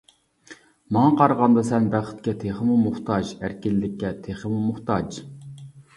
[0.95, 5.21] ماڭا قارىغاندا سەن بەختكە تېخىمۇ موھتاج، ئەركىنلىككە تېخىمۇ موھتاج.